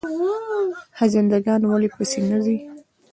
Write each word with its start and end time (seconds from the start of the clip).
خزنده 0.97 1.37
ګان 1.45 1.61
ولې 1.65 1.89
په 1.95 2.03
سینه 2.11 2.37
ځي؟ 2.45 2.57